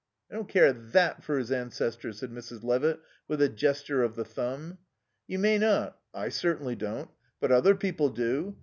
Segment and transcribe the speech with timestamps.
[0.31, 2.63] "I don't care that for his ancestors," said Mrs.
[2.63, 4.79] Levitt with a gesture of the thumb.
[5.27, 5.99] "You may not.
[6.11, 7.11] I certainly don't.
[7.39, 8.57] But other people do.